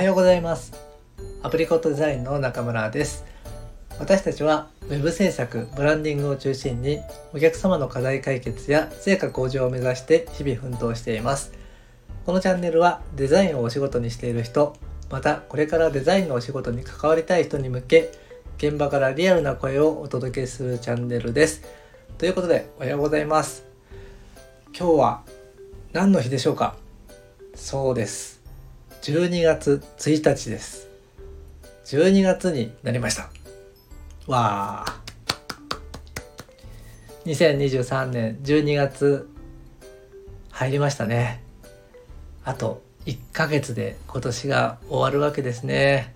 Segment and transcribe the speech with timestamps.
[0.00, 0.72] はようございます。
[1.42, 3.26] アプリコットデザインの中村です。
[3.98, 7.00] 私たちは Web 制作ブランディングを中心に
[7.34, 11.52] お客様の課題解決や成果向上を目指して日々奮闘しています。
[12.24, 14.74] このチャンネルはデザインをお仕事にしている人
[15.10, 18.10] またこれからデザインのお仕事に関わりたい人に向け
[18.56, 21.60] 現場からリアルな声をお届けするチャンネルです。
[22.16, 23.66] ということでおはようございます。
[24.74, 25.22] 今日は
[25.92, 26.74] 何の日でしょうか？
[27.54, 28.39] そうです。
[29.02, 30.86] 12月1日です。
[31.86, 33.30] 12月になりました。
[34.26, 35.00] わあ。
[37.24, 39.26] 2023年12月
[40.50, 41.42] 入りましたね。
[42.44, 46.14] あと1ヶ月で今年が終わるわけですね。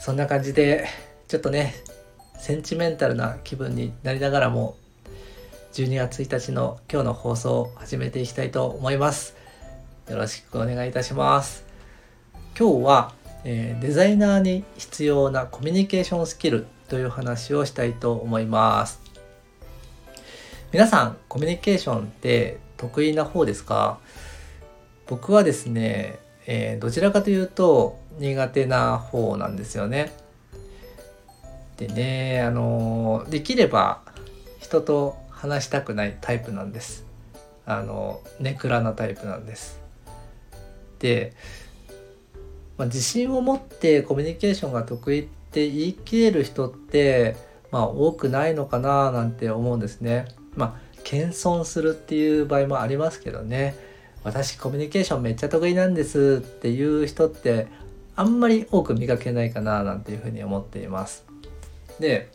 [0.00, 0.86] そんな感じで
[1.26, 1.74] ちょっとね
[2.38, 4.76] センチメンタルな気分になりながらも
[5.72, 9.34] 12月1日の今日の放送を始めていきたいと思います。
[10.08, 11.67] よろしくお願いいたします。
[12.58, 13.12] 今日は、
[13.44, 19.00] えー、デザイナーに必要なコミュニケーションスキルという話をしたいと思います。
[20.72, 24.00] 皆さんコミュニケーションって得意な方ですか？
[25.06, 30.12] 僕はですね、えー、どちらかというと苦手な方なんですよね。
[31.76, 34.00] でねあのできれば
[34.58, 37.06] 人と話したくないタイプなんです。
[37.66, 39.78] あのネクラなタイプなんです。
[40.98, 41.34] で、
[42.78, 47.36] まあ、自信を持ってコミュニケーションが得意って言い切れる人って
[47.70, 50.26] まあ多くないのかななんて思うんですね。
[50.54, 53.74] まあ謙遜するっていう場合もありますけどね。
[54.24, 57.66] 私コミュニケーションめっちゃ得意なんですっていう人って
[58.16, 61.24] あんまり多く見かけないかななんていうふうに思っています。
[61.98, 62.30] で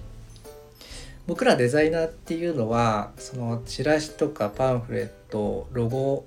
[1.25, 6.25] 僕らデザイナーっていうのはそのチラシとかパンフレットロゴ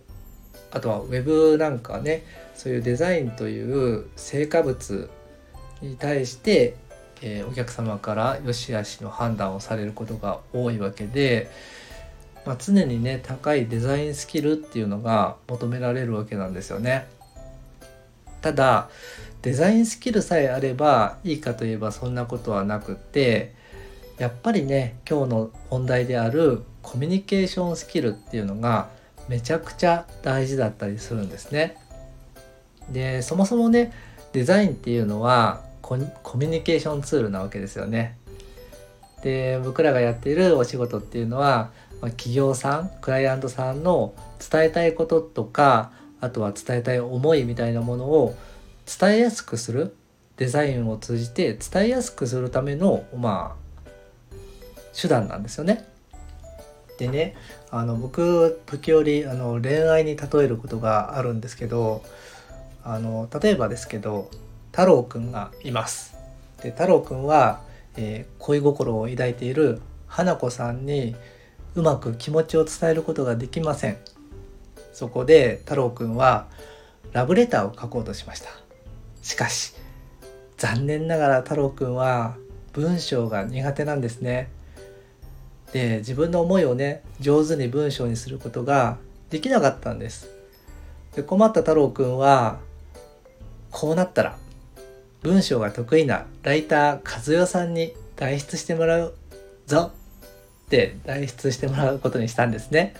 [0.71, 5.09] あとはウェブなんかねそういうデザインという成果物
[5.83, 6.77] に対して、
[7.23, 11.51] えー、お客様から良し悪しの判断をされることが多いわけで、
[12.45, 17.07] まあ、常にね高いデザインスキルっていうのが求められるわけなんですよね。
[18.41, 18.89] ただ
[19.43, 23.55] デザインスキルさえあればいいかといえばそんなことはなくって
[24.19, 28.89] やっぱりね今日の問題であるコミュニケーションスキルっていうのが
[29.29, 31.77] めちゃくちゃ大事だったりするんですね。
[32.91, 33.93] でそもそもね
[34.33, 38.17] デザインっていうのはコミュニケーションツールなわけですよね。
[39.23, 41.71] で僕らがやっているお仕事っていうのは、
[42.01, 44.15] まあ、企業さんクライアントさんの
[44.51, 48.37] 伝えたいこととかあとは伝えたい思いみたいなものを
[48.87, 49.97] 伝えやすくする
[50.37, 53.67] デザインを通じて伝えやすくするためのまあ
[54.99, 55.85] 手段なんですよね。
[56.99, 57.37] でね
[57.79, 62.03] あの僕時折あの恋愛に例えることがあるんですけど
[62.85, 64.31] あの例えばですけど
[64.71, 66.17] 太郎くんがいます。
[66.63, 67.61] で太郎くんは、
[67.97, 71.17] えー、恋心を抱いている花子さんに
[71.75, 73.99] うまく気持ちを伝えることができません。
[74.93, 76.47] そこで太郎くんは
[77.13, 78.49] ラブレターを書こうとしました。
[79.23, 79.75] しかし
[80.57, 82.37] 残念ながら太郎くんは
[82.73, 84.51] 文章が苦手なんですね。
[85.77, 88.97] で自分の思いをね上手に文章にすることが
[89.29, 90.31] できなかったんです。
[91.15, 92.61] で困った太郎くんは
[93.71, 94.39] こうなったら
[95.23, 99.15] 文章が得意なライター和代さんに代筆してもらう
[99.67, 99.93] ぞ
[100.67, 102.95] って代筆してもらうことにしたんですね。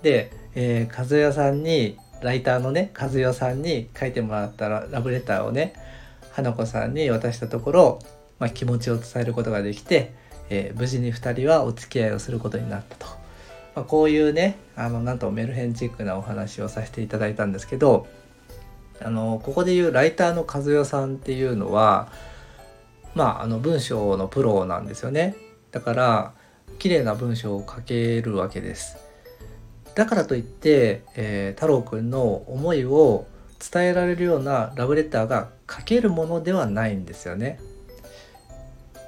[0.00, 5.74] で、えー、和代さんにライターのね和代さんに書いてもらったらラブレターをね
[6.32, 7.98] 花子さんに渡したところ、
[8.38, 10.14] まあ、気持ちを伝えることができて、
[10.50, 13.06] えー、無事に2人はお付き合いをすることになったと、
[13.74, 18.06] まあ、こういうねあのなんとメルヘンチックなお話をさせていただいたんですけど
[19.00, 22.10] あのここで言うライターの和代さんっていうのは
[23.14, 25.36] まああの文章のプロなんですよね。
[25.72, 26.32] だから
[26.78, 28.98] 綺麗な文章を書けるわけです。
[29.94, 33.26] だからといって、えー、太郎くんの思いを
[33.58, 37.58] 伝えられるようなラブレターが書けるものではないんですよね。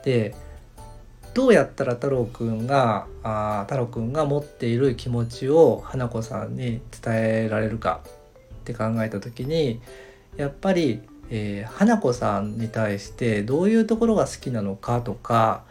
[0.04, 0.34] で
[1.34, 9.80] どうやったら太郎くんがあ太郎くんが持っている気持ちを花子さんに伝えられるかって考えた時に
[10.36, 15.64] やっぱり、えー、花子さんに対してどういうところが好きなのかとか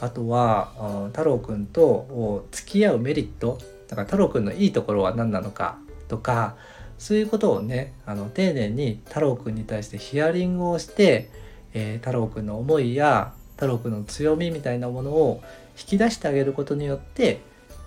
[0.00, 3.58] あとは太郎くんと付き合うメリット
[3.88, 5.78] だから太郎くんのいいところは何なのか
[6.08, 6.56] とか
[6.98, 11.30] そういうことをねあの丁寧に太郎くんに対してヒアリングをして、
[11.74, 15.40] えー、太郎くんの思いや太郎くんの強みみたいなものを
[15.78, 17.40] 引き出してあげることによって、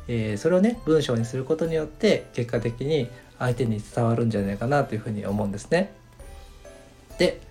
[0.07, 5.91] えー、それをね文章にすることによって結果的に相手に伝わるんじゃないかなというふうに思うんですね。
[7.17, 7.41] で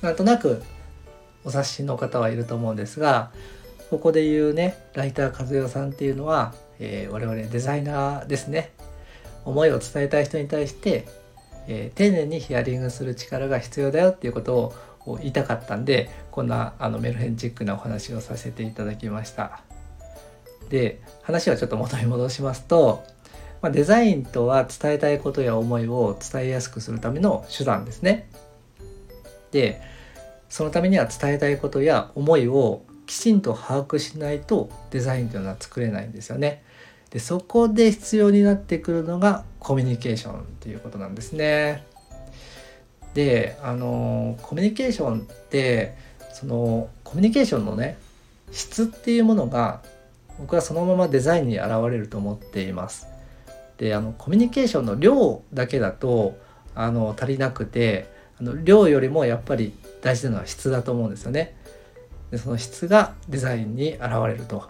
[0.00, 0.62] なんとなく
[1.44, 3.30] お察しの方はいると思うんですが
[3.90, 8.72] ここで言うねライター和代さんっていうのは、えー、我々デザイナーですね
[9.44, 11.06] 思いを伝えたい人に対して、
[11.68, 14.74] えー、丁寧にヒアリングする力が必要だよっていうことを
[15.06, 19.60] 言いたかったんでこんなあのメルヘンチックなお話をさせていただきました
[20.70, 23.04] で話はちょっと元に戻しますと、
[23.60, 28.30] まあ、デザインとは伝えたいことや思いを伝えやすくするための手段ですね
[29.50, 29.80] で
[30.48, 36.62] そのためには伝えたいことや思いをきちんと把握しないとデザインというのは作れないんですよね。
[37.10, 41.86] でそこで必要になってくるのがコミュニケーションということなんですね。
[43.14, 45.94] であのコミュニケーションって
[46.32, 47.96] そのコミュニケーションのね
[48.50, 49.82] 質っていうものが
[50.38, 53.06] 僕はそのままデザインに現れると思っています。
[53.78, 56.36] であのコミュニケーションの量だけだと
[56.74, 58.08] あの足りなくて
[58.40, 59.72] あの量よりもやっぱり
[60.02, 61.56] 大事なのは質だと思うんですよね。
[62.30, 64.68] でその質がデザインに現れると。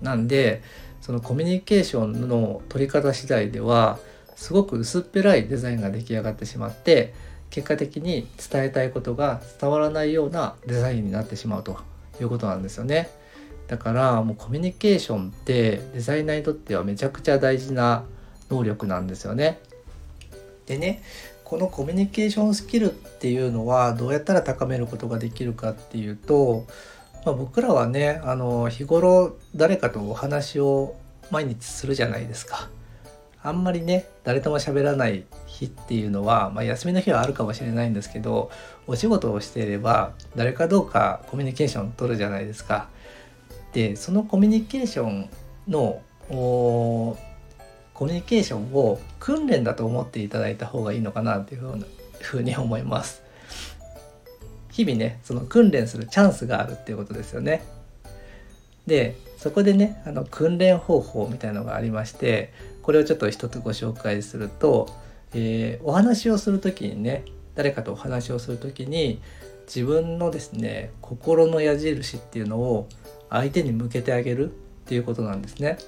[0.00, 0.62] なんで
[1.00, 3.98] そのコミュニケーションの取り方次第では
[4.36, 7.12] すごく薄っぺらいデザインが出来上がってしまって
[7.50, 11.78] 結果的に伝えたいことが伝わらないようなデザインになってしまうと
[12.20, 13.10] いうことなんですよね。
[13.66, 18.04] だからもうコミュニケーションってデザイナーにとってはめちゃくちゃ大事な
[18.48, 19.58] 能力なんですよね。
[20.66, 21.02] でね
[21.42, 26.66] このコミュニケーションスキルっていうのはどうやったら高めることができるかっていうと
[27.26, 30.94] まあ、僕らはねあの日頃誰かとお話を
[31.32, 32.68] 毎日するじゃないですか。
[33.46, 38.50] あんまりね誰とも喋らない日っていうのは、まあ、休みの日はあるかもしれないんですけど
[38.88, 42.88] お仕事をしていれば誰かどうかコミュニケーション取るじゃないですか。
[43.72, 45.30] でそのコミュニケーション
[45.68, 47.16] のコ
[48.00, 51.84] ミュニケーションを訓練だと思っていただいた方がいいのかなっていう
[52.20, 53.22] ふうに思います。
[54.72, 57.64] 日々ねその訓練するチャンスがあるっていうことですよね。
[58.88, 62.52] でそこでねあの訓練方法みたいのがありまして
[62.86, 64.88] これをちょっと一つご紹介すると、
[65.34, 67.24] えー、お話をする時にね
[67.56, 69.20] 誰かとお話をする時に
[69.66, 72.88] 自分のですね心の矢印っていうのを
[73.28, 74.54] 相手に向けてあげるっ
[74.86, 75.78] ていうことなんですね。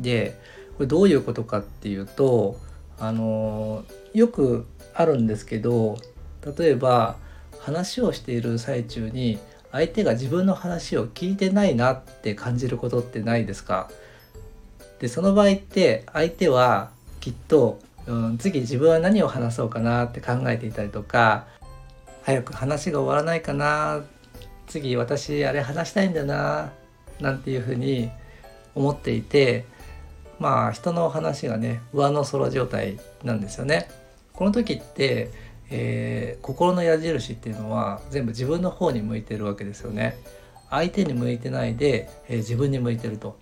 [0.00, 0.38] で
[0.78, 2.56] これどういうことかっていうと
[2.98, 3.84] あの
[4.14, 4.64] よく
[4.94, 5.98] あるんですけど
[6.58, 7.16] 例えば
[7.58, 9.38] 話をしている最中に
[9.70, 13.90] 相手が自分の話を聞いてないなって感じることってないですか？
[15.02, 16.90] でその場合って相手は
[17.20, 21.46] きっと、うん、次自分は何を話そうかなって考えていたりとか
[22.22, 24.02] 早く話が終わらないかな
[24.68, 26.72] 次私あれ話したいんだな
[27.20, 28.10] なんていうふうに
[28.76, 29.64] 思っていて
[30.38, 33.88] まあ人の話がね上の空状態なんですよね。
[34.32, 35.30] この時って
[35.74, 40.18] えー、心の矢印っていうのは全部自分の方に向いてるわけですよね。
[40.68, 43.38] 相手に向いてないで、えー、自分に向いてると。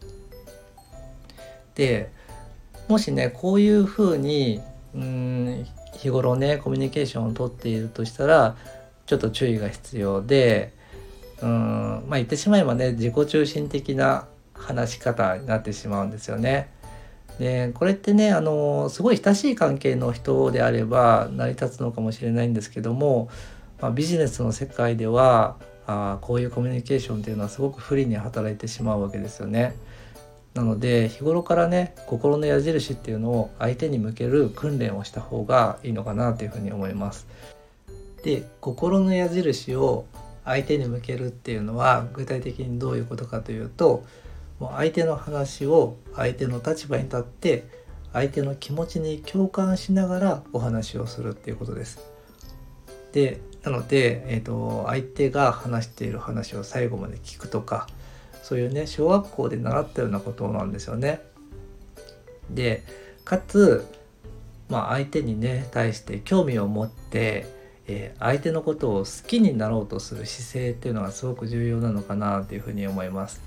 [1.75, 2.11] で
[2.89, 4.61] もしねこういうふうに
[4.95, 8.57] うん日頃ねコミュニケーションをとっているとしたら
[9.07, 10.73] ちょっと注意が必要で
[11.43, 16.71] うんまあ言ってしまえばね自己中心的な話し方になってしまうんですよね。
[17.39, 23.31] でこれってねあのすごい親しい関係の人であれば成り立つのかもしれないんですけども、
[23.81, 25.57] まあ、ビジネスの世界では
[25.87, 29.75] あこういうコミュニケーションっていうのはすごく不利に働いてしまうわけですよね。
[30.55, 37.27] なので日頃からね心の矢印っていうのを相手に向ける訓練をした方がいいのかなというふうに思います。
[38.25, 40.07] で心の矢印を
[40.45, 44.05] 相手に向けるっていうのは具体的にどういうことかというと
[44.59, 47.65] もう相手の話を相手の立場に立って
[48.13, 52.01] 相手の気持ちに共感しながらお話をするっていうことです。
[53.13, 57.87] でなので、えーと、相手が話している話を最後まで聞くとか
[58.51, 61.21] そういうね小学校で習ったようなことなんですよね。
[62.51, 62.83] で
[63.25, 63.87] かつ、
[64.69, 67.47] まあ、相手にね対して興味を持って、
[67.87, 73.41] えー、相手のことを好きになろうとする姿勢っていうのがすごく重要なのかなというふうに思います。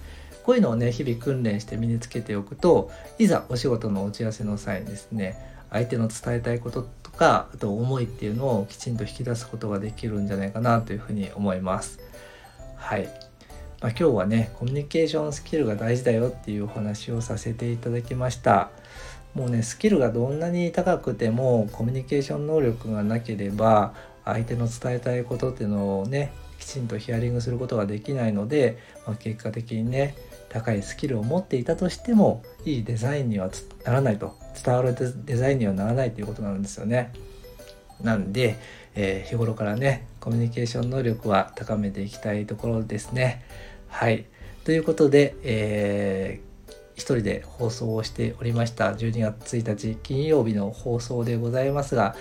[0.46, 5.36] こういうのをね日々訓練して身につけておくといざお仕事の打ち合わせの際にですね
[5.70, 12.00] 相手の伝えたいこととかあと思いっていうのをきちんと引き出すことができるんじゃないかなというふうに思います。
[12.78, 13.10] はい、
[13.84, 18.72] まあ、今日はねコミュニケーションスキルが大事だよっていうお話をさせていただきました。
[19.36, 30.16] もうねスキルがどんなに高くてもコミュニケーション能力がなければ相手の伝えたいことっていうのをねきちんとヒアリングすることができないので、まあ、結果的にね
[30.48, 33.50] 高いスキルを持っていたとしてもいいデザインには
[33.84, 37.12] ならないと伝わるデザインにはならないということなんですよね。
[38.02, 38.58] なんで、
[38.96, 43.44] えー、日頃からねコミュニケーション能力は高めていきたいところですね。
[43.94, 44.26] はい
[44.66, 52.16] ということで、えー、一人で放送をしておりました12月1日金曜日の放送でございますが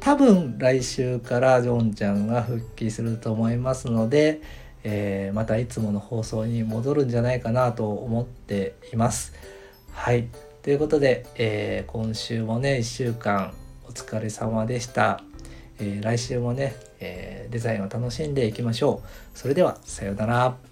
[0.00, 4.42] 多分来週からジョンちゃんが復帰すると思いますので、
[4.82, 9.32] えー、またいつもの放送に戻るんじゃないかなと思っています。
[9.92, 10.26] はい
[10.62, 13.54] ということで、えー、今週もね1週間
[13.86, 15.22] お疲れ様でした。
[15.78, 19.38] えー、来週もね、えデザインを楽しんでいきましょう。
[19.38, 20.71] それではさようなら。